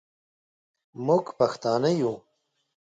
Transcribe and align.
موږ 1.05 1.25
پښتانه 1.37 1.91
یو. 2.01 2.13